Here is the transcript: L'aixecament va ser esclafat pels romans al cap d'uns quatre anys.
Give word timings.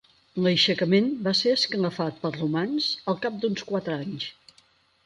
L'aixecament 0.45 1.11
va 1.27 1.33
ser 1.41 1.53
esclafat 1.57 2.17
pels 2.25 2.41
romans 2.43 2.89
al 3.15 3.21
cap 3.27 3.39
d'uns 3.45 3.71
quatre 3.71 3.99
anys. 4.01 4.29